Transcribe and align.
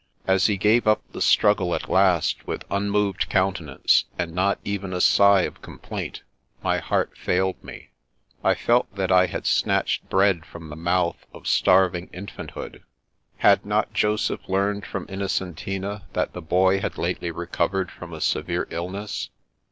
As 0.25 0.47
he 0.47 0.57
gave 0.57 0.87
up 0.87 1.03
the 1.11 1.21
struggle 1.21 1.75
at 1.75 1.87
last, 1.87 2.47
with 2.47 2.63
unmoved 2.71 3.29
countenance, 3.29 4.05
and 4.17 4.33
not 4.33 4.57
even 4.63 4.93
a 4.93 4.99
sigh 4.99 5.41
of 5.43 5.61
complaint, 5.61 6.23
my 6.63 6.79
heart 6.79 7.15
failed 7.15 7.63
me. 7.63 7.89
I 8.43 8.55
felt 8.55 8.91
that 8.95 9.11
I 9.11 9.27
had 9.27 9.45
snatched 9.45 10.09
bread 10.09 10.43
from 10.43 10.69
the 10.69 10.75
mouth 10.75 11.23
of 11.35 11.45
starving 11.45 12.09
infant 12.11 12.49
hood. 12.57 12.81
Had 13.37 13.63
not 13.63 13.93
Joseph 13.93 14.49
learned 14.49 14.87
from 14.87 15.05
Innocentina 15.05 16.07
that 16.13 16.33
the 16.33 16.41
boy 16.41 16.79
had 16.79 16.97
lately 16.97 17.29
recovered 17.29 17.91
from 17.91 18.11
a 18.11 18.21
severe 18.21 18.65
ill 18.71 18.89
ness? 18.89 19.29